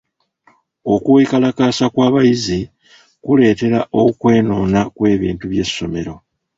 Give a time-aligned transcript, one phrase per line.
[0.93, 2.59] Okwekalakaasa kw'abayizi
[3.23, 6.13] kuleetera okwenoona kw'ebintu by'essomero.